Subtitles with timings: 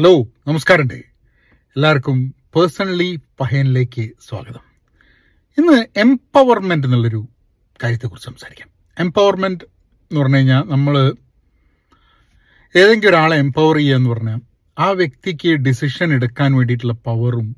[0.00, 0.94] Hello നമസ്കാരമുണ്ട്.
[1.76, 4.60] എല്ലാവർക്കും personally പഹയനിലേക്ക് സ്വാഗതം.
[5.58, 7.28] ഇന്ന് എംപവർമെന്റ് എന്നുള്ളൊരു
[7.84, 8.68] കാര്യത്തെക്കുറിച്ച് സംസാരിക്കാം.
[8.98, 11.14] എംപവർമെന്റ് എന്ന് പറഞ്ഞു കഴിഞ്ഞാൽ നമ്മൾ
[12.76, 14.40] ഏതെങ്കിലും ഒരാളെ എംപവർ ചെയ്യുക എന്ന് പറഞ്ഞാൽ
[14.78, 17.56] ആ വ്യക്തിക്ക് ഡിസിഷൻ എടുക്കാൻ വേണ്ടിയിട്ടുള്ള പവറും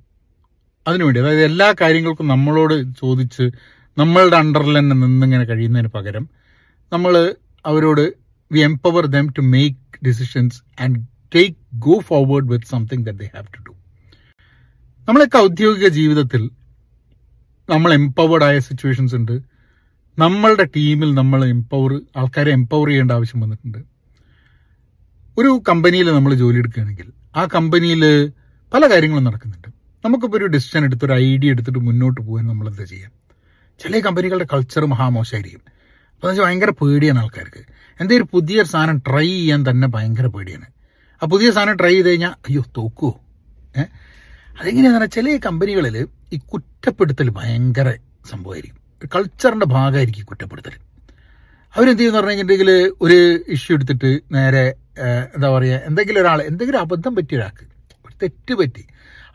[0.86, 3.43] അതിനുവേണ്ടി അതായത് എല്ലാ കാര്യങ്ങൾക്കും നമ്മളോട് ചോദിച്ച്
[3.98, 6.30] നമ്മളുടെ അണ്ടറിൽ തന്നെ നിന്നിങ്ങനെ കഴിയുന്നതിന് പകരം
[6.93, 7.34] നമ്മൾ
[7.66, 8.12] അവരോട്
[8.52, 13.62] we empower them to make decisions and take go forward with something they have to
[13.68, 13.72] do
[15.08, 16.50] നമ്മളൊക്കെ ഔദ്യോഗിക ജീവിതത്തിൽ
[17.71, 19.43] നമ്മൾ എംപവേർഡ് ആയ സിറ്റുവേഷൻസ് ഉണ്ട്.
[20.18, 23.79] നമ്മളുടെ ടീമിൽ നമ്മൾ എംപവർ ആൾക്കാരെ എംപവർ ചെയ്യേണ്ട ആവശ്യം വന്നിട്ടുണ്ട്.
[25.39, 28.32] ഒരു കമ്പനിയിൽ നമ്മൾ ജോലി എടുക്കുകയാണെങ്കിൽ ആ കമ്പനിയിൽ
[28.75, 29.68] പല കാര്യങ്ങളും നടക്കുന്നുണ്ട്.
[30.04, 33.11] നമുക്കിപ്പോൾ ഒരു ഡിസിഷൻ എടുത്ത് ഒരു ഐഡിയ എടുത്തിട്ട് മുന്നോട്ട് പോകാൻ നമ്മൾ എന്താ ചെയ്യാം?
[33.80, 35.61] ചില കമ്പനികളുടെ കൾച്ചർ മഹാമോശമായിരിക്കും.
[35.61, 37.64] അപ്പോൾ എന്ന് വെച്ചാൽ ഭയങ്കര പേടിയാണ് ആൾക്കാർക്ക്.
[38.00, 40.81] എന്തെങ്കിലും പുതിയ സാധനം ട്രൈ ചെയ്യാൻ തന്നെ ഭയങ്കര പേടിയാണ്.
[41.22, 43.12] ആ പുതിയ സാധനം ട്രൈ ചെയ്ത് കഴിഞ്ഞാൽ അയ്യോ തോക്കുവോ
[43.75, 43.89] ഏഹ്
[44.58, 45.97] അതെങ്ങനെയാണെന്ന് പറഞ്ഞാൽ ചില കമ്പനികളിൽ
[46.33, 47.88] ഈ കുറ്റപ്പെടുത്തൽ ഭയങ്കര
[48.27, 48.78] സംഭവമായിരിക്കും.
[49.12, 50.74] കൾച്ചറിന്റെ ഭാഗമായിരിക്കും കുറ്റപ്പെടുത്തൽ
[51.74, 53.16] അവരെന്ത് ചെയ്യുന്ന പറഞ്ഞു കഴിഞ്ഞിട്ടുണ്ടെങ്കിൽ ഒരു
[53.48, 54.64] ഇഷ്യൂ എടുത്തിട്ട് നേരെ
[55.34, 57.64] എന്താ പറയുക എന്തെങ്കിലും ഒരാൾ എന്തെങ്കിലും അബദ്ധം പറ്റിയ ഒരാൾക്ക്
[58.05, 58.83] ഒരു തെറ്റ് പറ്റി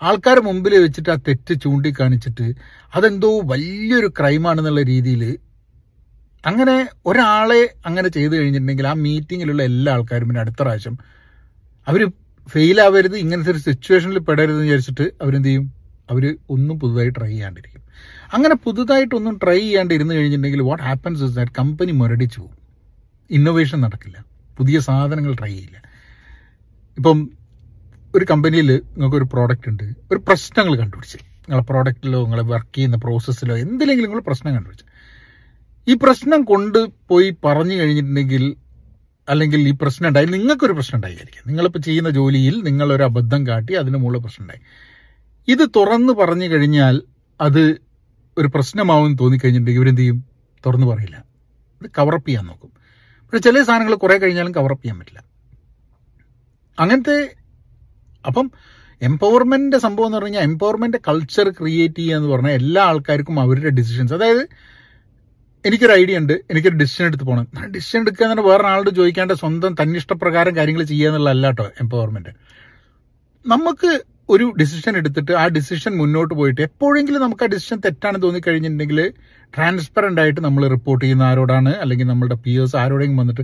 [0.02, 2.48] ആൾക്കാരെ മുമ്പിൽ വെച്ചിട്ട് ആ തെറ്റ് ചൂണ്ടിക്കാണിച്ചിട്ട്
[2.94, 5.24] അതെന്തോ വലിയൊരു ക്രൈമാണെന്നുള്ള രീതിയിൽ
[6.44, 10.98] അങ്ങനെ ഒരാളെ അങ്ങനെ ചെയ്തു കഴിഞ്ഞിട്ടുണ്ടെങ്കിൽ ആ മീറ്റിങ്ങിലുള്ള എല്ലാ ആൾക്കാരും പിന്നെ അടുത്ത പ്രാവശ്യം
[11.88, 12.12] അവർ
[12.48, 15.74] ഫെയിൽ ആവരുത് ഇങ്ങനത്തെ ഒരു സിറ്റുവേഷനിൽ പെടരുത് എന്ന് വിചാരിച്ചിട്ട് അവരെന്ത് ചെയ്യും?
[16.12, 17.82] അവർ ഒന്നും പുതുതായി ട്രൈ ചെയ്യാണ്ടിരിക്കും.
[18.34, 22.58] അങ്ങനെ പുതുതായിട്ടൊന്നും ട്രൈ ചെയ്യാണ്ടിരുന്ന് കഴിഞ്ഞിട്ടുണ്ടെങ്കിൽ what happens is that company മുരടിച്ചു പോകും.
[23.32, 24.26] ഇന്നോവേഷൻ നടക്കില്ല.
[24.58, 25.82] പുതിയ സാധനങ്ങൾ ട്രൈ ചെയ്യില്ല.
[26.98, 27.30] ഇപ്പം
[28.16, 29.84] ഒരു കമ്പനിയിൽ നിങ്ങൾക്ക് ഒരു പ്രോഡക്റ്റ് ഉണ്ട്.
[29.84, 31.18] ഒരു പ്രശ്നങ്ങൾ കണ്ടുപിടിച്ച്.
[31.18, 34.86] നിങ്ങളെ പ്രോഡക്റ്റിലോ നിങ്ങളെ വർക്ക് ചെയ്യുന്ന പ്രോസസ്സിലോ എന്തിലെങ്കിലും നിങ്ങൾ പ്രശ്നം കണ്ടുപിടിച്ച്.
[35.88, 38.56] ഈ പ്രശ്നം കൊണ്ട് പോയി പറഞ്ഞു കഴിഞ്ഞിട്ടുണ്ടെങ്കിൽ
[39.30, 41.44] അല്ലെങ്കിൽ ഈ പ്രശ്നം ഉണ്ടായി നിങ്ങൾക്കൊരു പ്രശ്നം ഉണ്ടായിരിക്കും.
[41.48, 44.62] നിങ്ങളിപ്പോൾ ചെയ്യുന്ന ജോലിയിൽ നിങ്ങളൊരു അബദ്ധം കാട്ടി അതിന് മുകളിൽ പ്രശ്നം ഉണ്ടായി.
[45.52, 47.02] ഇത് തുറന്നു പറഞ്ഞു കഴിഞ്ഞാൽ
[47.42, 47.78] അത്
[48.38, 50.26] ഒരു പ്രശ്നമാവും തോന്നിക്കഴിഞ്ഞിട്ടുണ്ടെങ്കിൽ ഇവരെന്ത് ചെയ്യും?
[50.66, 51.24] തുറന്നു പറയില്ല.
[51.84, 52.72] ഇത് കവറപ്പ് ചെയ്യാൻ നോക്കും.
[53.26, 55.24] പക്ഷെ ചില സാധനങ്ങൾ കുറെ കഴിഞ്ഞാലും കവറപ്പ് ചെയ്യാൻ പറ്റില്ല.
[56.80, 57.34] അങ്ങനത്തെ
[58.26, 58.52] അപ്പം
[59.02, 64.14] എംപവർമെന്റിന്റെ സംഭവം എന്ന് പറഞ്ഞു കഴിഞ്ഞാൽ എംപവർമെന്റ് കൾച്ചർ ക്രിയേറ്റ് ചെയ്യുക എന്ന് പറഞ്ഞാൽ എല്ലാ ആൾക്കാർക്കും അവരുടെ ഡിസിഷൻസ്
[64.14, 64.48] അതായത്
[65.66, 66.34] എനിക്കൊരു ഐഡിയ ഉണ്ട്.
[66.52, 71.48] എനിക്കൊരു ഡിസിഷൻ എടുത്ത് പോകണം ഡിസിഷൻ എന്ന് പറഞ്ഞാൽ വേറെ ആളോട് ചോദിക്കാണ്ട് സ്വന്തം തന്നിഷ്ടപ്രകാരം കാര്യങ്ങൾ ചെയ്യുക എന്നുള്ളതല്ല
[71.50, 72.32] കേട്ടോ എംപവർമെന്റ്
[73.46, 73.90] നമുക്ക്
[74.30, 79.00] ഒരു ഡിസിഷൻ എടുത്തിട്ട് ആ ഡിസിഷൻ മുന്നോട്ട് പോയിട്ട് എപ്പോഴെങ്കിലും നമുക്ക് ആ ഡിസിഷൻ തെറ്റാണെന്ന് തോന്നിക്കഴിഞ്ഞിട്ടുണ്ടെങ്കിൽ
[79.54, 83.44] ട്രാൻസ്പെറന്റ് ആയിട്ട് നമ്മൾ റിപ്പോർട്ട് ചെയ്യുന്ന ആരോടാണ് അല്ലെങ്കിൽ നമ്മളുടെ പിയേഴ്സ് ആരോടെങ്കിലും വന്നിട്ട്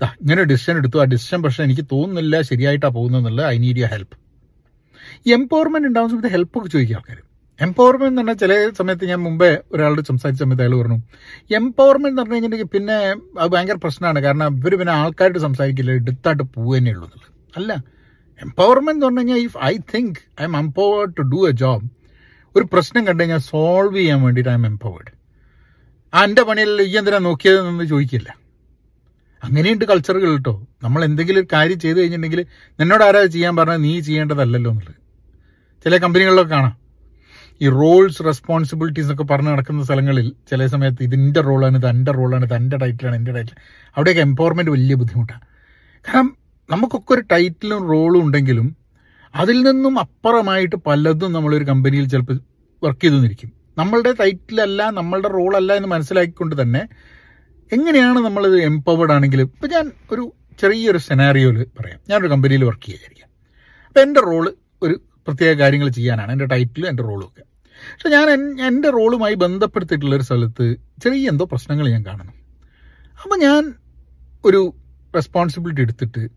[0.00, 0.98] "ദാ, ഇങ്ങനെ ഡിസിഷൻ എടുത്തു.
[0.98, 4.16] ആ ഡിസിഷൻ പക്ഷേ എനിക്ക് തോന്നുന്നില്ല ശരിയായിട്ടാണ് പോകുന്നതെന്നുള്ളത് I need you help
[5.34, 7.18] empowerment ഉണ്ടാകുന്ന സമയത്ത് ഹെൽപ്പ് ചോദിക്കുക ചോദിക്കും ആൾക്കാർ
[7.60, 10.98] എംപവർമെന്റ് എന്ന് പറഞ്ഞാൽ ചില സമയത്ത് ഞാൻ മുമ്പേ ഒരാളോട് സംസാരിച്ച സമയത്ത് അയാൾ പറഞ്ഞു
[11.54, 12.94] എംപവർമെന്റ് എന്ന് പറഞ്ഞു പിന്നെ
[13.40, 14.20] അത് ഭയങ്കര പ്രശ്നമാണ്.
[14.20, 15.90] കാരണം ഇവർ പിന്നെ ആൾക്കാരോട് സംസാരിക്കില്ല.
[15.90, 17.32] എടുത്തായിട്ട് പോവുകയെന്നേ ഉള്ളൂ എന്നുള്ളത്.
[17.56, 18.00] അല്ല.
[18.44, 21.84] എംപവർമെന്റ് എന്ന് പറഞ്ഞു കഴിഞ്ഞാൽ if I think I'm empowered to do a job
[22.56, 25.12] ഒരു പ്രശ്നം കണ്ടു കഴിഞ്ഞാൽ സോൾവ് ചെയ്യാൻ വേണ്ടിയിട്ട് ഐ എം എംപവേർഡ്
[26.14, 28.36] ആ എന്റെ പണിയല്ല ഈ എന്തിനാ നോക്കിയതെന്നൊന്നും ചോദിക്കില്ല.
[29.44, 30.66] അങ്ങനെയുണ്ട് കൾച്ചറുകൾ കേട്ടോ.
[30.82, 32.46] നമ്മൾ എന്തെങ്കിലും ഒരു കാര്യം ചെയ്തു കഴിഞ്ഞിട്ടുണ്ടെങ്കിൽ
[32.80, 34.94] നിന്നോട് ആരാ ചെയ്യാൻ പറഞ്ഞാൽ നീ ചെയ്യേണ്ടതല്ലല്ലോ എന്നുള്ളത്.
[35.84, 36.79] ചില കമ്പനികളിലൊക്കെ കാണാം.
[37.60, 42.54] ഈ റോൾസ് റെസ്പോൺസിബിലിറ്റീസ് എന്നൊക്കെ പറഞ്ഞ് നടക്കുന്ന സ്ഥലങ്ങളിൽ ചില സമയത്ത് ഇതിന്റെ റോളാണ് ഇത് എന്റെ റോളാണ് ഇത്
[42.54, 43.56] എന്റെ ടൈറ്റിലാണ് എന്റെ ടൈറ്റിൽ
[43.96, 45.40] അവിടെയൊക്കെ എംപവർമെന്റ് വലിയ ബുദ്ധിമുട്ടാണ്.
[46.04, 46.36] കാരണം
[46.70, 48.76] നമുക്കൊക്കെ ഒരു ടൈറ്റിലും റോളും ഉണ്ടെങ്കിലും
[49.34, 52.40] അതിൽ നിന്നും അപ്പുറമായിട്ട് പലതും നമ്മളൊരു കമ്പനിയിൽ ചിലപ്പോൾ
[52.84, 56.88] വർക്ക് ചെയ്തു നിന്നിരിക്കും നമ്മളുടെ ടൈറ്റിലല്ല നമ്മളുടെ റോളല്ല എന്ന് മനസ്സിലാക്കിക്കൊണ്ട് തന്നെ
[57.72, 62.00] എങ്ങനെയാണ് നമ്മളിത് എംപവേർഡ് ആണെങ്കിലും ഇപ്പം ഞാൻ ഒരു ചെറിയൊരു സെനാറിയോയിൽ പറയാം.
[62.08, 63.28] ഞാനൊരു കമ്പനിയിൽ വർക്ക് ചെയ്യാതിരിക്കാം
[63.86, 66.32] അപ്പോൾ എന്റെ റോൾ ഒരു പ്രത്യേക കാര്യങ്ങൾ ചെയ്യാനാണ്.
[66.32, 67.49] എന്റെ ടൈറ്റിലും എന്റെ റോളും ഒക്കെ.
[67.92, 72.32] പക്ഷെ ഞാൻ എന്റെ റോളുമായി ബന്ധപ്പെടുത്തിയിട്ടുള്ളൊരു സ്ഥലത്ത് ചെറിയ എന്തോ പ്രശ്നങ്ങൾ ഞാൻ കാണുന്നു
[73.22, 73.74] അപ്പം ഞാൻ
[74.44, 74.74] ഒരു
[75.16, 76.28] റെസ്പോൺസിബിലിറ്റി എടുത്തിട്ട്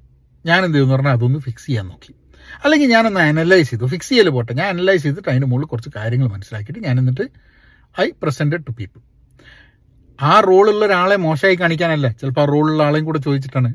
[0.46, 2.16] ഞാൻ എന്ത് ചെയ്യുന്നു പറഞ്ഞാൽ അതൊന്ന് ഫിക്സ് ചെയ്യാൻ നോക്കി.
[2.64, 3.86] അല്ലെങ്കിൽ ഞാനൊന്ന് അനലൈസ് ചെയ്തു.
[3.86, 4.54] ഫിക്സ് ചെയ്യൽ പോട്ടെ.
[4.54, 7.22] ഞാൻ അനലൈസ് ചെയ്തിട്ട് അതിന്റെ മുകളിൽ കുറച്ച് കാര്യങ്ങൾ മനസ്സിലാക്കിയിട്ട് ഞാൻ എന്നിട്ട്
[8.02, 9.02] ഐ പ്രസന്റഡ് ടു പീപ്പിൾ
[10.22, 12.12] ആ റോളുള്ള ഒരാളെ മോശമായി കാണിക്കാനല്ല.
[12.12, 13.74] ചിലപ്പോൾ ആ റോളുള്ള ആളെയും കൂടെ ചോദിച്ചിട്ടാണ്.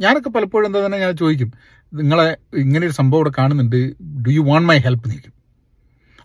[0.00, 1.52] ഞാനൊക്കെ പലപ്പോഴും എന്താ തന്നെ ഞാൻ ചോദിക്കും.
[1.94, 3.76] നിങ്ങളെ ഇങ്ങനെ ഒരു സംഭവം ഇവിടെ കാണുന്നുണ്ട്.
[4.02, 5.39] Do you want my help അത്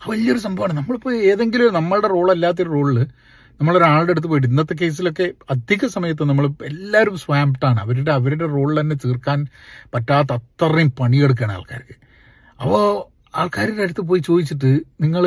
[0.07, 0.73] വലിയൊരു സംഭവമാണ്.
[0.79, 2.99] നമ്മളിപ്പോൾ ഏതെങ്കിലും നമ്മളുടെ റോൾ അല്ലാത്തൊരു റോളിൽ
[3.59, 9.39] നമ്മളൊരാളുടെ അടുത്ത് പോയിട്ട് ഇന്നത്തെ കേസിലൊക്കെ അധിക സമയത്ത് നമ്മൾ എല്ലാവരും സ്വാംപ്റ്റാണ് അവരുടെ അവരുടെ റോളിൽ തന്നെ തീർക്കാൻ
[9.93, 11.95] പറ്റാത്ത അത്രയും പണിയെടുക്കുകയാണ് ആൾക്കാർക്ക്.
[12.61, 12.83] അപ്പോൾ
[13.35, 14.71] ആൾക്കാരുടെ അടുത്ത് പോയി ചോദിച്ചിട്ട്
[15.01, 15.23] നിങ്ങൾ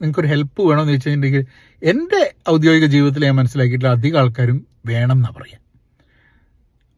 [0.00, 1.46] നിങ്ങൾക്കൊരു ഹെൽപ്പ് വേണമെന്ന് വെച്ച് കഴിഞ്ഞിട്ടുണ്ടെങ്കിൽ
[1.82, 5.60] എന്റെ ഔദ്യോഗിക ജീവിതത്തിൽ ഞാൻ മനസ്സിലാക്കിയിട്ടുള്ള അധികം ആൾക്കാരും വേണം എന്നാ പറയാം.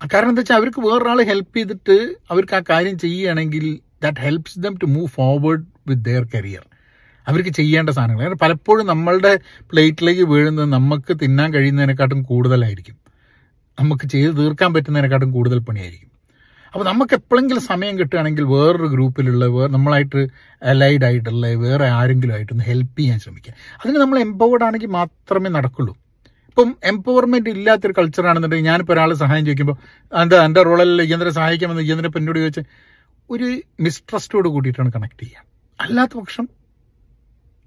[0.03, 1.97] ആ കാരണം എന്താ വെച്ചാൽ അവർക്ക് വേറൊരാൾ ഹെൽപ്പ് ചെയ്തിട്ട്
[2.31, 3.65] അവർക്ക് ആ കാര്യം ചെയ്യുകയാണെങ്കിൽ
[4.03, 6.65] that helps them to move forward with their career
[7.29, 8.23] അവർക്ക് ചെയ്യേണ്ട സാധനങ്ങൾ.
[8.25, 9.33] കാരണം പലപ്പോഴും നമ്മളുടെ
[9.71, 12.97] പ്ലേറ്റിലേക്ക് വീഴുന്നത് നമുക്ക് തിന്നാൻ കഴിയുന്നതിനെക്കാട്ടും കൂടുതലായിരിക്കും.
[13.79, 16.05] നമുക്ക് ചെയ്ത് തീർക്കാൻ പറ്റുന്നതിനെക്കാട്ടും കൂടുതൽ പണിയായിരിക്കും.
[16.75, 20.21] അപ്പോൾ നമുക്ക് എപ്പോഴെങ്കിലും സമയം കിട്ടുകയാണെങ്കിൽ വേറൊരു ഗ്രൂപ്പിലുള്ള വേറെ നമ്മളായിട്ട്
[20.63, 25.95] അലൈഡ് ആയിട്ടുള്ള വേറെ ആരെങ്കിലും ആയിട്ടൊന്ന് ഹെൽപ്പ് ചെയ്യാൻ ശ്രമിക്കുക അതിന് നമ്മൾ എംപവേർഡ് ആണെങ്കിൽ മാത്രമേ നടക്കുള്ളൂ.
[26.51, 29.77] ഇപ്പം എംപവർമെന്റ് ഇല്ലാത്തൊരു കൾച്ചറാണെന്നുണ്ടെങ്കിൽ ഞാനിപ്പോൾ ഒരാൾ സഹായം ചോദിക്കുമ്പോൾ
[30.13, 31.85] എന്താ എന്റെ റോളല്ല ഇയന്ത്രെ സഹായിക്കാമെന്ന്?
[31.89, 32.67] ഇയന്ത്രെ എന്നോട് ചോദിച്ചാൽ
[33.31, 33.49] ഒരു
[33.87, 35.45] മിസ്ട്രസ്റ്റോട് കൂടിയിട്ടാണ് കണക്ട് ചെയ്യുക
[35.79, 36.47] അല്ലാത്ത പക്ഷം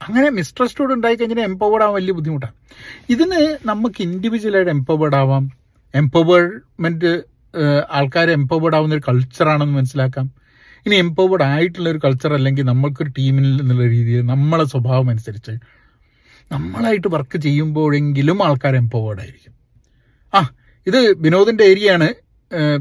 [0.01, 2.53] അങ്ങനെ മിസ്ട്രസ്റ്റോട് ഉണ്ടായി കഴിഞ്ഞാൽ എംപവേർഡ് ആവാൻ വലിയ ബുദ്ധിമുട്ടാണ്.
[3.09, 5.51] ഇതിന് നമുക്ക് ഇൻഡിവിജ്വലായിട്ട് എംപവേർഡ് ആവാം.
[5.95, 7.21] എംപവേർമെന്റ്
[7.91, 10.31] ആൾക്കാർ എംപവേർഡ് ആവുന്ന ഒരു കൾച്ചറാണെന്ന് മനസ്സിലാക്കാം.
[10.85, 15.51] ഇനി എംപവേർഡ് ആയിട്ടുള്ള ഒരു കൾച്ചർ അല്ലെങ്കിൽ നമ്മൾക്കൊരു ടീമിൽ എന്നുള്ള രീതിയിൽ നമ്മളെ സ്വഭാവം അനുസരിച്ച്
[16.51, 19.53] നമ്മളായിട്ട് വർക്ക് ചെയ്യുമ്പോഴെങ്കിലും ആൾക്കാർ എംപവേർഡ് ആയിരിക്കും.
[20.33, 20.49] ആ
[20.87, 22.09] ഇത് വിനോദിന്റെ ഏരിയ ആണ്.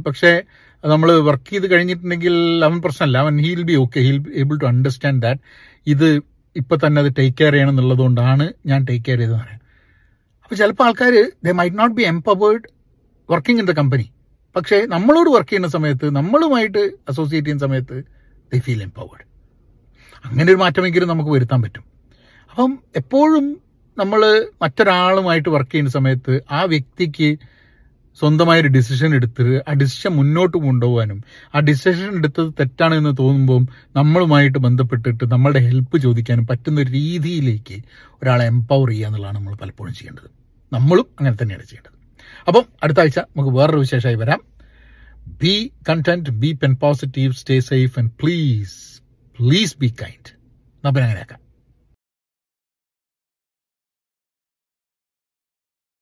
[0.06, 0.42] പക്ഷേ
[0.84, 3.18] നമ്മൾ വർക്ക് ചെയ്ത് കഴിഞ്ഞിട്ടുണ്ടെങ്കിൽ അവൻ പ്രശ്നമല്ല.
[3.18, 5.40] അവൻ he'll be okay he'll able to understand that
[5.86, 9.60] ഇത് ഇപ്പൊ തന്നെ അത് ടേക്ക് കെയർ ചെയ്യണം എന്നുള്ളതുകൊണ്ടാണ് ഞാൻ ടേക്ക് കെയർ ചെയ്തെന്ന് പറയാം.
[10.42, 11.14] അപ്പോൾ ചിലപ്പോൾ ആൾക്കാർ
[11.44, 12.64] they might not be empowered
[13.28, 14.06] working in the company
[14.56, 17.96] പക്ഷേ നമ്മളോട് വർക്ക് ചെയ്യുന്ന സമയത്ത് നമ്മളുമായിട്ട് അസോസിയേറ്റ് ചെയ്യുന്ന സമയത്ത്
[18.52, 19.24] ദേ ഫീൽ എംപവേർഡ്
[20.24, 21.84] അങ്ങനെ ഒരു മാറ്റമെങ്കിലും നമുക്ക് വരുത്താൻ പറ്റും.
[22.50, 23.44] അപ്പം എപ്പോഴും
[23.96, 24.20] നമ്മൾ
[24.62, 27.30] മറ്റൊരാളുമായിട്ട് വർക്ക് ചെയ്യുന്ന സമയത്ത് ആ വ്യക്തിക്ക്
[28.14, 31.24] സ്വന്തമായൊരു ഡിസിഷൻ എടുത്ത് ആ ഡിസിഷൻ മുന്നോട്ട് കൊണ്ടുപോകാനും
[31.54, 33.66] ആ ഡിസിഷൻ എടുത്തത് തെറ്റാണ് എന്ന് തോന്നുമ്പോൾ
[33.96, 37.82] നമ്മളുമായിട്ട് ബന്ധപ്പെട്ടിട്ട് നമ്മളുടെ ഹെൽപ്പ് ചോദിക്കാനും പറ്റുന്ന ഒരു രീതിയിലേക്ക്
[38.22, 40.30] ഒരാളെ എംപവർ ചെയ്യുക എന്നുള്ളതാണ് നമ്മൾ പലപ്പോഴും ചെയ്യേണ്ടത്.
[40.72, 41.92] നമ്മളും അങ്ങനെ തന്നെയാണ് ചെയ്യേണ്ടത്.
[42.48, 44.40] അപ്പം അടുത്ത ആഴ്ച നമുക്ക് വേറൊരു വിശേഷമായി വരാം.
[45.42, 49.02] Be content be pen positive stay safe and please
[49.38, 50.40] please be kind
[50.86, 51.49] അപ്പം അങ്ങനെയാക്കാം